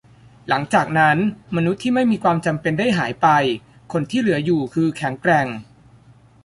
[0.49, 1.17] หลังจากนั้น
[1.55, 3.27] มนุษย์ที่ไม่มีความจำเป็นได้หายไป
[3.91, 5.47] คนที่เหลืออยู่คือแข็งแกร่ง